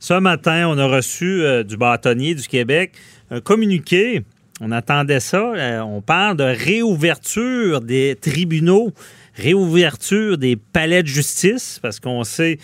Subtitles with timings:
[0.00, 2.92] Ce matin, on a reçu euh, du bâtonnier du Québec
[3.30, 4.22] un communiqué.
[4.60, 5.52] On attendait ça.
[5.54, 8.92] Euh, on parle de réouverture des tribunaux,
[9.34, 12.58] réouverture des palais de justice, parce qu'on sait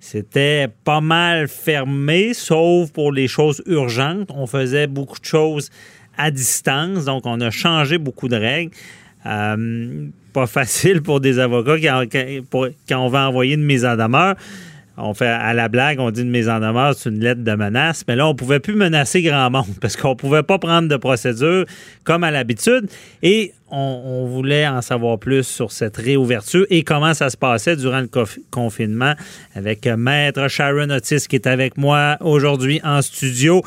[0.00, 4.30] c'était pas mal fermé, sauf pour les choses urgentes.
[4.34, 5.70] On faisait beaucoup de choses
[6.16, 8.72] à distance, donc on a changé beaucoup de règles.
[9.26, 14.36] Euh, pas facile pour des avocats quand, on va envoyer une mise en demeure
[14.96, 17.54] on fait à la blague, on dit une mise en demeure, c'est une lettre de
[17.54, 20.96] menace, mais là, on pouvait plus menacer grand monde parce qu'on pouvait pas prendre de
[20.96, 21.64] procédure
[22.04, 22.88] comme à l'habitude.
[23.22, 28.00] Et on, voulait en savoir plus sur cette réouverture et comment ça se passait durant
[28.00, 28.08] le
[28.50, 29.14] confinement
[29.54, 33.62] avec Maître Sharon Otis qui est avec moi aujourd'hui en studio.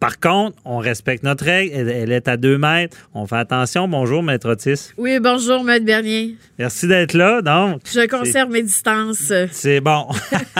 [0.00, 1.88] Par contre, on respecte notre règle.
[1.88, 2.96] Elle, est à deux mètres.
[3.14, 3.88] On fait attention.
[3.88, 4.92] Bonjour, Maître Otis.
[4.98, 6.36] Oui, bonjour, Maître Bernier.
[6.58, 7.40] Merci d'être là.
[7.40, 9.32] Donc, Je conserve mes distances.
[9.50, 10.06] C'est bon.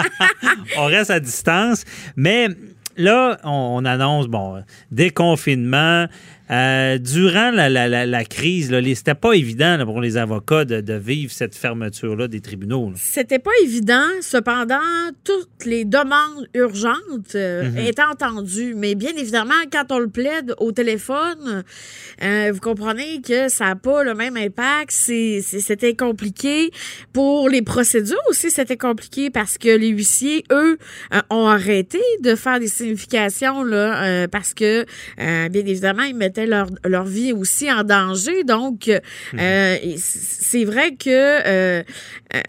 [0.79, 1.85] on reste à distance.
[2.17, 2.49] Mais
[2.97, 6.07] là, on, annonce, bon, déconfinement.
[6.49, 11.57] Euh, durant la, la, la, crise, c'était pas évident pour les avocats de, vivre cette
[11.57, 12.93] fermeture-là des tribunaux.
[12.95, 14.07] C'était pas évident.
[14.21, 14.77] Cependant,
[15.25, 17.79] toutes les demandes urgentes euh, mhm.
[17.79, 18.75] étaient entendues.
[18.77, 21.65] Mais bien évidemment, quand on le plaide au téléphone,
[22.23, 24.93] euh, vous comprenez que ça n'a pas le même impact.
[24.93, 26.71] C'était compliqué.
[27.13, 30.79] Pour les procédures aussi, c'était compliqué parce que les huissiers, eux,
[31.31, 34.85] ont arrêté de faire des significations là, parce que,
[35.17, 38.45] bien évidemment, ils mettaient leur, leur vie aussi en danger.
[38.45, 38.99] Donc, euh,
[39.33, 39.95] mhm.
[39.97, 41.83] c'est vrai que, euh,
[42.35, 42.41] euh,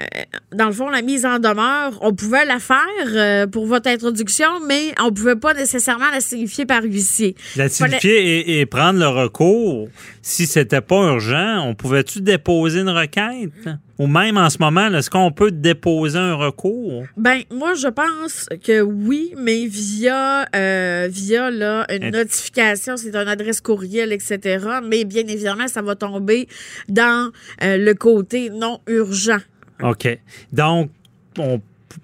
[0.54, 4.94] dans le fond, la mise en demeure, on pouvait la faire pour votre introduction, mais
[5.00, 7.36] on ne pouvait pas nécessairement la signifier par huissier.
[7.56, 9.88] La signifier et, prendre le recours,
[10.22, 13.70] si c'était pas urgent, on pouvait-tu déposer une requête?
[14.00, 17.06] Ou même en ce moment, est-ce qu'on peut déposer un recours?
[17.16, 23.28] Ben, moi, je pense que oui, mais via, euh, via là, une notification, c'est une
[23.28, 24.66] adresse courriel, etc.
[24.84, 26.48] Mais bien évidemment, ça va tomber
[26.88, 27.32] dans
[27.64, 29.40] euh, le côté non urgent.
[29.82, 30.08] OK.
[30.52, 30.92] Donc,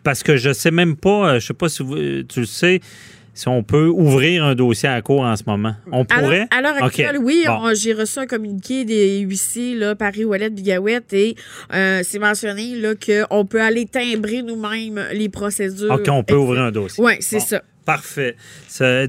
[0.03, 1.83] parce que je sais même pas, euh, je sais pas si
[2.27, 2.79] tu le sais,
[3.33, 5.73] si on peut ouvrir un dossier à court en ce moment.
[5.91, 6.47] On pourrait?
[6.51, 7.45] À l'heure actuelle, oui.
[7.73, 11.35] J'ai reçu un communiqué des huissiers, là, Paris, Wallet, Bigawette, et
[11.73, 12.73] euh, c'est mentionné
[13.05, 15.91] qu'on peut aller timbrer nous-mêmes les procédures.
[15.91, 17.03] OK, on peut ouvrir un dossier.
[17.03, 17.61] Oui, c'est ça.
[17.85, 18.37] Parfait.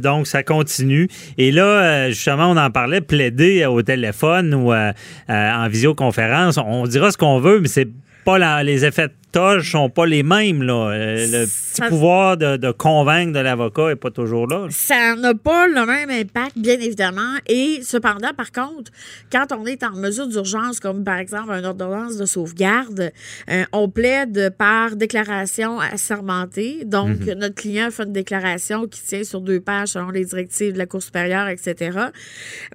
[0.00, 1.08] donc, ça continue.
[1.38, 4.92] Et là, euh, justement, on en parlait, plaider au téléphone ou euh,
[5.28, 6.58] en visioconférence.
[6.58, 7.88] On dira ce qu'on veut, mais c'est
[8.24, 10.62] pas les effets toges sont pas les mêmes.
[10.62, 10.90] Là.
[10.92, 14.68] Euh, le petit pouvoir de, convaincre de l'avocat n'est pas toujours là.
[14.70, 17.34] Ça n'a pas le même impact, bien évidemment.
[17.48, 18.92] Et cependant, par contre,
[19.32, 23.10] quand on est en mesure d'urgence, comme par exemple une ordonnance de sauvegarde,
[23.50, 26.84] euh, on plaide par déclaration assermentée.
[26.84, 27.34] Donc, mhm.
[27.34, 30.86] notre client fait une déclaration qui tient sur deux pages selon les directives de la
[30.86, 31.98] Cour supérieure, etc.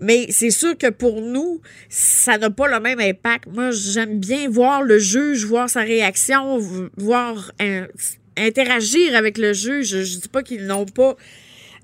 [0.02, 3.46] Mais c'est sûr que pour nous, ça n'a pas le même impact.
[3.54, 7.52] Moi, j'aime bien voir le juge, voir sa réaction voir
[8.38, 10.04] interagir avec le juge.
[10.04, 11.16] Je dis pas qu'ils n'ont pas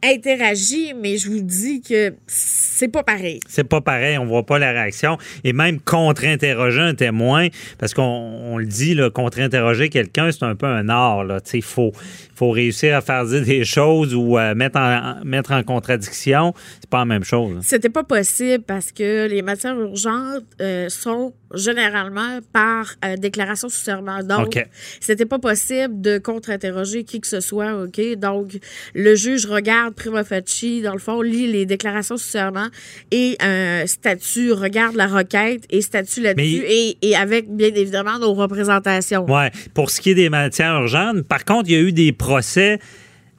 [0.04, 3.40] interagi, mais je vous dis que c'est pas pareil.
[3.48, 5.18] C'est pas pareil, on voit pas la réaction.
[5.44, 7.48] Et même contre-interroger un témoin,
[7.78, 11.26] parce qu'on le dit, contre-interroger quelqu'un, c'est un peu un art.
[11.54, 11.92] Il faut,
[12.34, 16.54] faut réussir à faire dire des choses ou euh, mettre, en, mettre en contradiction.
[16.82, 17.60] C'est pas la même chose.
[17.62, 23.84] C'était pas possible parce que les matières urgentes euh, sont généralement par euh, déclaration sous
[23.84, 24.24] serment.
[24.24, 24.62] Donc,
[25.00, 28.02] c'était pas possible de contre-interroger qui que ce soit, OK?
[28.18, 28.60] Donc,
[28.94, 32.68] le juge regarde prima facie, dans le fond, lit les déclarations sous serment
[33.12, 38.34] et un statut, regarde la requête et statut là-dessus et, et, avec, bien évidemment, nos
[38.34, 39.26] représentations.
[39.28, 39.46] Oui.
[39.74, 42.80] Pour ce qui est des matières urgentes, par contre, il y a eu des procès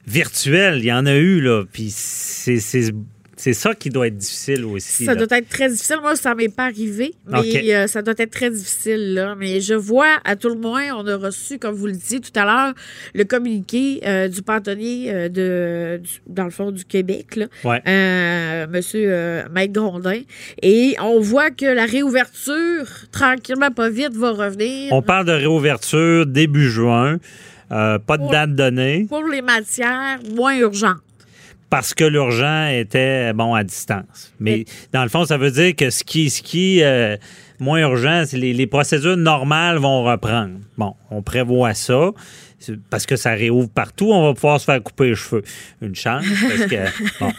[0.07, 0.79] virtuels.
[0.79, 1.63] Il y en a eu, là.
[1.71, 2.91] Puis c'est
[3.37, 5.05] c'est ça qui doit être difficile aussi.
[5.05, 5.97] Ça doit être très difficile.
[6.01, 9.13] Moi, ça m'est pas arrivé, mais euh, ça doit être très difficile.
[9.13, 9.35] Là.
[9.35, 12.31] Mais je vois, à tout le moins, on a reçu, comme vous le disiez tout
[12.35, 12.73] à l'heure,
[13.13, 19.73] le communiqué euh, du pantonnier euh, de, dans le fond du Québec, là, Monsieur Maître
[19.73, 20.21] Grondin.
[20.63, 24.91] Et on voit que la réouverture, tranquillement, pas vite, va revenir.
[24.91, 27.19] On parle de réouverture début juin.
[27.69, 29.05] pas de date donnée.
[29.07, 31.01] Pour les matières moins urgentes
[31.69, 34.33] parce que l'urgent était bon à distance.
[34.39, 37.17] Mais dans le fond, ça veut dire que ce qui, ce qui euh,
[37.59, 40.55] moins urgent, c'est les, les procédures normales vont reprendre.
[40.77, 42.11] Bon, on prévoit ça.
[42.89, 45.43] Parce que ça réouvre partout, on va pouvoir se faire couper les cheveux.
[45.81, 47.31] Une chance, parce que, bon.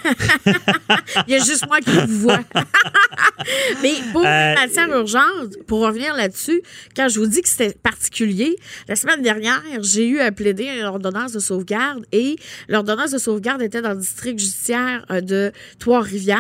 [1.27, 2.41] Il y a juste moi qui vous vois.
[3.83, 6.61] Mais pour Euh, les matières urgentes, pour revenir là-dessus,
[6.97, 8.57] quand je vous dis que c'était particulier,
[8.89, 12.37] la semaine dernière, j'ai eu à plaider une ordonnance de sauvegarde et
[12.69, 16.39] l'ordonnance de sauvegarde était dans le district judiciaire euh, de Trois-Rivières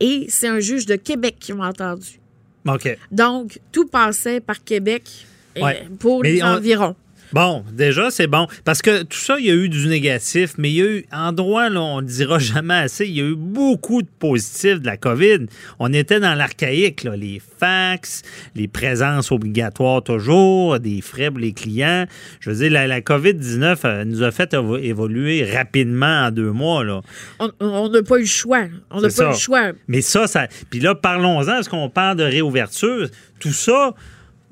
[0.00, 2.20] et c'est un juge de Québec qui m'a entendu.
[2.66, 2.96] OK.
[3.10, 5.02] Donc, tout passait par Québec
[5.60, 5.86] Ouais.
[6.00, 6.96] pour Mais les on- environs.
[7.34, 8.46] Bon, déjà, c'est bon.
[8.64, 11.04] Parce que tout ça, il y a eu du négatif, mais il y a eu,
[11.12, 14.80] en droit, là, on ne dira jamais assez, il y a eu beaucoup de positifs
[14.80, 15.46] de la COVID.
[15.80, 18.22] On était dans l'archaïque, là, les fax,
[18.54, 22.06] les présences obligatoires toujours, des frais pour les clients.
[22.38, 26.52] Je veux dire, la, la COVID-19 euh, nous a fait évo- évoluer rapidement en deux
[26.52, 27.00] mois, là.
[27.58, 28.66] On- n'a pas eu le choix.
[28.92, 29.72] On n'a pas eu le choix.
[29.88, 30.46] Mais ça, ça.
[30.70, 33.08] Puis là, parlons-en, est-ce qu'on parle de réouverture?
[33.40, 33.92] Tout ça,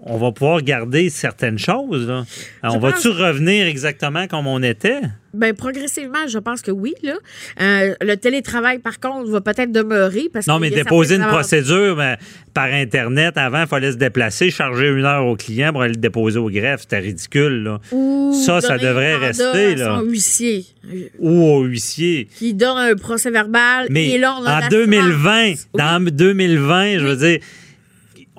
[0.04, 2.08] on va pouvoir garder certaines choses.
[2.08, 2.25] Là.
[2.62, 5.00] Alors, Je on va-tu pense- revenir exactement comme on était?
[5.32, 6.93] Ben, progressivement, je pense que oui.
[7.02, 7.14] Là.
[7.60, 10.28] Euh, le télétravail, par contre, va peut-être demeurer.
[10.31, 12.16] Parce Non, mais déposer une procédure ben,
[12.52, 16.00] par Internet, avant, il fallait se déplacer, charger une heure au client pour aller le
[16.00, 16.82] déposer au greffe.
[16.82, 17.62] C'était ridicule.
[17.62, 17.81] Là.
[17.93, 19.98] Ou Ça, ça devrait rester, à là.
[20.00, 20.66] Son huissier
[21.19, 22.28] Ou au huissier.
[22.37, 23.87] qui donne un procès verbal.
[23.88, 24.69] Mais et là, on a en l'assurance.
[24.70, 25.56] 2020, Oui.
[25.75, 27.38] dans 2020, je veux dire,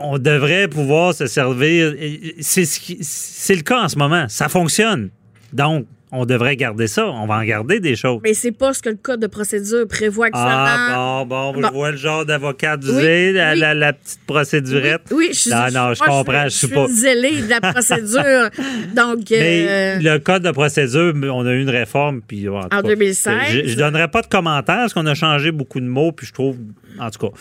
[0.04, 1.94] on devrait pouvoir se servir.
[2.40, 4.26] C'est ce le cas en ce moment.
[4.30, 5.10] Ça fonctionne.
[5.52, 5.86] Donc,
[6.16, 7.08] on devrait garder ça.
[7.08, 8.20] On va en garder des choses.
[8.24, 10.46] Mais c'est pas ce que le code de procédure prévoit actuellement.
[10.52, 13.60] Ah, bon, bon, je vois le genre d'avocat Oui, la, oui.
[13.60, 15.02] la- la petite procédurette.
[15.12, 15.50] Oui, je suis.
[15.50, 18.50] Non, non, je moi, comprends, je suis pas- une zélée de la procédure.
[18.96, 22.22] Donc, Mais euh, le code de procédure, on a eu une réforme.
[22.22, 23.34] Puis, en, cas, 2016.
[23.50, 26.12] Je, je donnerai pas de commentaires parce qu'on a changé beaucoup de mots.
[26.12, 26.58] Puis je trouve,
[27.00, 27.34] en tout cas,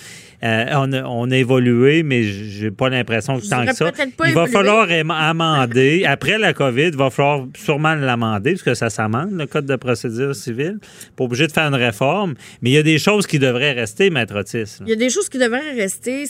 [0.45, 3.91] euh, on, a, on a évolué, mais j'ai pas l'impression que tant que ça.
[4.27, 6.05] Il va falloir am- amender.
[6.07, 9.77] Après la COVID, il va falloir sûrement l'amender parce que ça s'amende, le code de
[9.77, 10.79] procédure civile.
[11.17, 12.35] Pas obligé de faire une réforme.
[12.61, 14.57] Mais il y a des choses qui devraient rester, Maître Otis.
[14.59, 14.87] là.
[14.87, 16.25] il y a des choses qui devraient rester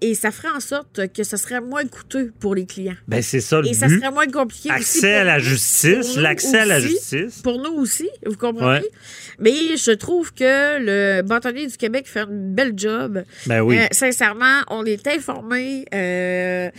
[0.00, 2.94] et ça ferait en sorte que ce serait moins coûteux pour les clients.
[3.08, 6.20] Ben, c'est ça le Et ça serait moins compliqué Accès pour à la justice, pour
[6.22, 7.40] l'accès à la justice.
[7.42, 8.80] Pour nous aussi, vous comprenez?
[8.80, 8.90] Ouais.
[9.38, 12.26] Mais je trouve que le bâtonnier du Québec fait un
[12.70, 13.22] bel job.
[13.46, 13.78] Ben oui.
[13.78, 15.84] Euh, sincèrement, on est informé.
[15.94, 16.70] euh,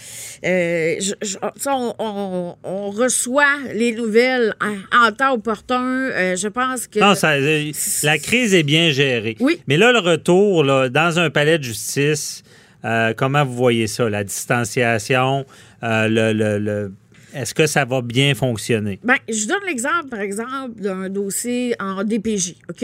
[0.45, 1.37] euh, je- je-
[1.67, 5.83] on, on- on reçoit les nouvelles en, en temps opportun.
[6.11, 6.99] Euh, je pense que.
[6.99, 7.37] Non, ça-
[8.03, 9.35] la crise est bien gérée.
[9.39, 9.59] Oui.
[9.67, 12.43] Mais là, le retour là, dans un palais de justice,
[13.17, 14.09] comment vous voyez ça?
[14.09, 15.45] La distanciation,
[15.81, 16.91] le, le- le-
[17.37, 18.99] est-ce que ça va bien fonctionner?
[19.03, 22.83] Ben, je donne l'exemple, par exemple, d'un dossier en DPJ, OK?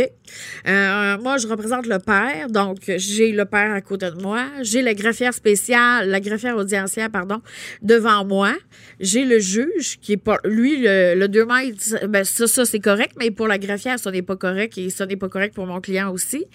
[0.68, 4.46] Euh, moi, je représente le père, donc j'ai le père à côté de moi.
[4.62, 7.42] J'ai la greffière spéciale, la greffière audiencière, pardon,
[7.82, 8.54] devant moi.
[9.00, 10.38] J'ai le juge qui est pas...
[10.44, 14.12] Lui, le, le 2 mètres, ben, ça, ça c'est correct, mais pour la greffière, ça
[14.12, 16.46] n'est pas correct et ça n'est pas correct pour mon client aussi.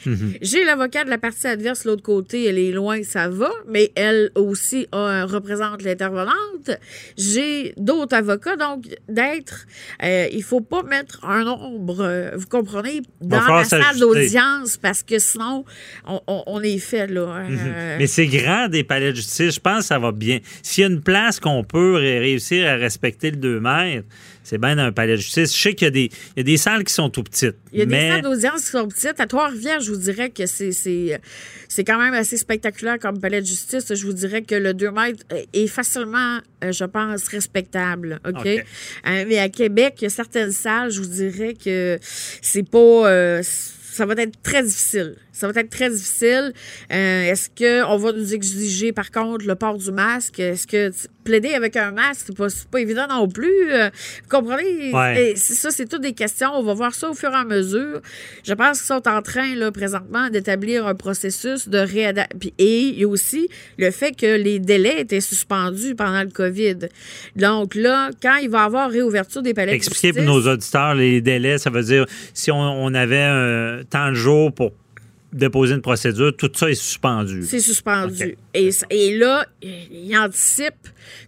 [0.41, 4.31] J'ai l'avocat de la partie adverse, l'autre côté, elle est loin, ça va, mais elle
[4.37, 6.71] aussi représente l'intervenante.
[7.17, 9.67] J'ai d'autres avocats, donc d'être,
[10.05, 15.03] euh, il faut pas mettre un nombre, euh, vous comprenez, dans la salle d'audience parce
[15.03, 15.65] que sinon,
[16.07, 17.45] on, on- on est fait là.
[17.51, 19.55] euh, Mais c'est grand des palais de justice.
[19.55, 20.39] Je pense que ça va bien.
[20.63, 24.07] S'il y a une place qu'on peut ré- réussir à respecter le 2 mètres,
[24.49, 25.55] c'est bien dans un palais de justice.
[25.55, 27.57] Je sais qu'il y a des, il y a des salles qui sont tout petites.
[27.71, 29.21] Il y a des salles d'audience qui sont petites.
[29.21, 33.95] À Trois-Rivières, je vous dirais que c'est, quand même assez spectaculaire comme palais de justice.
[33.95, 38.21] Je vous dirais que le 2 mètres est facilement, euh, je pense, respectable.
[38.27, 38.37] OK?
[38.39, 38.47] OK.
[38.47, 42.79] Euh, mais à Québec, il y a certaines salles, je vous dirais que c'est pas.
[42.79, 45.17] euh, ça va être très difficile.
[45.39, 46.53] Ça va être très difficile.
[46.93, 50.41] Euh, Est-ce qu'on va nous exiger, par contre, le port du masque?
[50.41, 50.91] Est-ce que
[51.25, 53.71] plaider avec un masque, c'est pas, pas évident non plus?
[53.71, 53.91] Euh,
[54.23, 54.93] vous comprenez?
[54.93, 55.33] Ouais.
[55.33, 56.51] Et ça, c'est toutes des questions.
[56.55, 58.01] On va voir ça au fur et à mesure.
[58.45, 62.53] Je pense qu'ils sont en train, là, présentement, d'établir un processus de réadaptation.
[62.59, 66.89] Et il y a aussi le fait que les délais étaient suspendus pendant le COVID.
[67.37, 70.95] Donc là, quand il va y avoir réouverture des palais de Expliquez pour nos auditeurs
[70.95, 71.59] les délais.
[71.59, 74.73] Ça veut dire si on, on avait un temps de jour pour
[75.33, 77.43] déposer une procédure, tout ça est suspendu.
[77.45, 78.37] C'est suspendu.
[78.55, 80.75] Et, et là, il anticipe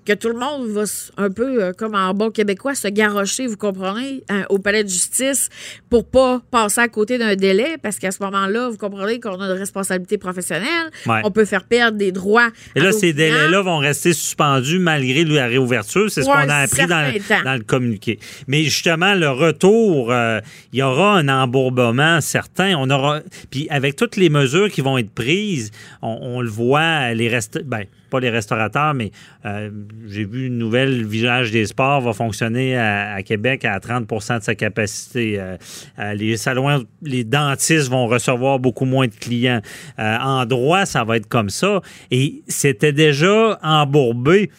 [0.05, 0.85] que tout le monde va
[1.17, 4.89] un peu, euh, comme en bon québécois, se garrocher, vous comprenez, hein, au palais de
[4.89, 5.49] justice
[5.89, 9.47] pour pas passer à côté d'un délai, parce qu'à ce moment-là, vous comprenez qu'on a
[9.47, 11.21] une responsabilité professionnelle, Ouais.
[11.25, 12.49] on peut faire perdre des droits.
[12.75, 16.11] Et là, ces délais-là vont rester suspendus malgré la réouverture.
[16.11, 18.19] C'est ce qu'on a appris dans le communiqué.
[18.49, 20.41] Mais justement, le retour, euh,
[20.73, 22.75] il y aura un embourbement certain.
[22.79, 25.71] On aura, puis avec toutes les mesures qui vont être prises,
[26.03, 29.13] on, le voit, les rest ben, pas les restaurateurs, mais
[29.47, 29.71] euh,
[30.07, 34.55] j'ai vu une nouvelle Village des sports va fonctionner à, Québec à 30% de sa
[34.55, 35.39] capacité.
[35.39, 35.57] Euh,
[35.99, 39.63] euh, les salons, les dentistes vont recevoir beaucoup moins de clients.
[39.99, 41.81] en droit, ça va être comme ça.
[42.11, 44.51] Et c'était déjà embourbé.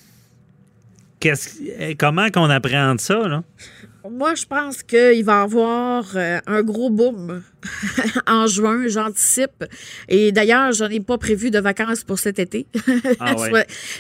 [2.00, 3.44] comment qu'on appréhende ça, là?
[4.10, 7.44] Moi, je pense qu'il va y avoir euh, un gros boom
[8.28, 9.64] en juin, j'anticipe.
[10.10, 12.66] Et d'ailleurs, je n'en ai pas prévu de vacances pour cet été.
[13.20, 13.36] Ah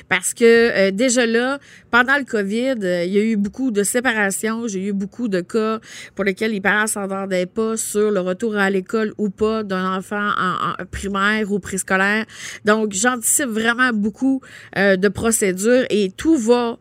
[0.09, 1.59] Parce que euh, déjà là,
[1.91, 4.67] pendant le COVID, euh, il y a eu beaucoup de séparations.
[4.67, 5.79] J'ai eu beaucoup de cas
[6.15, 10.31] pour lesquels les parents s'entendaient pas sur le retour à l'école ou pas d'un enfant
[10.37, 12.25] en, primaire ou préscolaire.
[12.65, 14.41] Donc, j'anticipe vraiment beaucoup
[14.75, 16.77] de procédures et tout va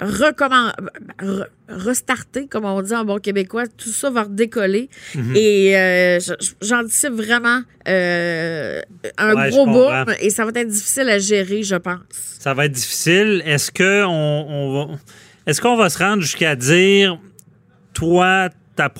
[0.00, 0.72] recommence,
[1.68, 3.64] restarter, comme on dit en bon québécois.
[3.66, 4.88] Tout ça va redécoller.
[5.14, 5.36] Mhm.
[5.36, 6.18] Et euh,
[6.60, 8.80] j'anticipe vraiment euh,
[9.18, 12.00] un gros boom et ça va être difficile à gérer, je pense.
[12.10, 13.42] Ça va être difficile.
[13.44, 14.94] Est-ce que on, va
[15.46, 17.18] est-ce qu'on va se rendre jusqu'à dire
[17.92, 18.92] toi, ta,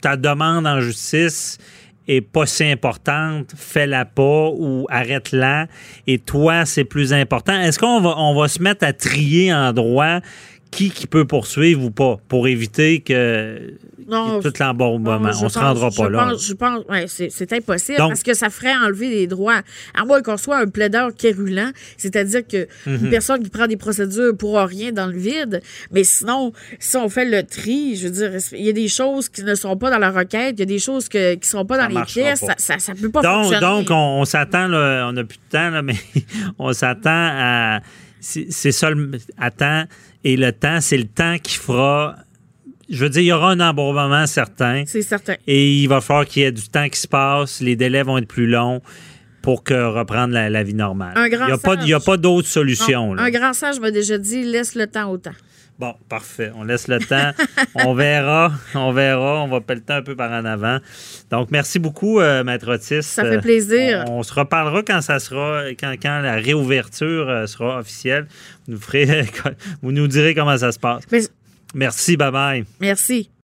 [0.00, 1.58] ta demande en justice
[2.06, 5.66] est pas si importante, fais-la pas ou arrête-la.
[6.06, 7.58] Et toi, c'est plus important.
[7.60, 10.20] Est-ce qu'on va, on va se mettre à trier en droit
[10.70, 13.74] qui, qui peut poursuivre ou pas pour éviter que
[14.06, 15.16] non, tout l'embourbement.
[15.16, 16.32] On ne se rendra pas là.
[16.38, 19.62] je pense, ouais, c'est impossible parce que ça ferait enlever les droits.
[19.94, 23.10] À moins qu'on soit un plaideur quérulent, c'est-à-dire que une mhm.
[23.10, 25.62] personne qui prend des procédures pour rien dans le vide.
[25.92, 29.28] Mais sinon, si on fait le tri, je veux dire, il y a des choses
[29.28, 31.64] qui ne sont pas dans la requête, il y a des choses qui ne sont
[31.64, 32.44] pas dans les pièces.
[32.58, 33.60] Ça, ça, peut pas donc, fonctionner.
[33.60, 35.96] Donc, on, s'attend, on n'a plus de temps, là, mais
[36.58, 37.80] on s'attend à.
[38.20, 38.88] C'est ça,
[39.38, 39.84] attends.
[40.24, 42.16] Et le temps, c'est le temps qui fera
[42.88, 44.84] je veux dire, il y aura un embourbement certain.
[44.86, 45.34] C'est certain.
[45.46, 48.18] Et il va falloir qu'il y ait du temps qui se passe, les délais vont
[48.18, 48.80] être plus longs
[49.42, 51.12] pour que reprendre la, vie normale.
[51.16, 53.16] Un grand il n'y a, pas d'autre solution.
[53.18, 55.32] Un grand sage m'a déjà dit laisse le temps au temps.
[55.78, 56.52] Bon, parfait.
[56.54, 57.32] On laisse le temps.
[57.74, 58.52] on verra.
[58.74, 59.42] On verra.
[59.42, 60.78] On va le temps un peu par en avant.
[61.30, 63.02] Donc, merci beaucoup, euh, Maître Otis.
[63.02, 64.04] Ça fait plaisir.
[64.08, 68.26] On, se reparlera quand ça sera, quand, quand la réouverture euh, sera officielle.
[68.66, 69.24] Vous nous, ferez,
[69.82, 71.02] vous nous direz comment ça se passe.
[71.74, 72.64] Merci, bye bye.
[72.80, 73.30] Merci.